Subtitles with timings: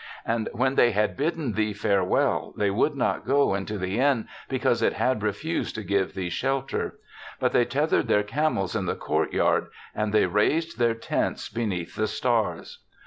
[0.25, 4.81] And when they had bidden thee farewell, they would not go into the inn because
[4.81, 6.97] it had refused to give thee shelter;
[7.39, 11.95] but they teth ered their camels in the courtyard and they raised their tents beneath
[11.97, 12.79] the stars.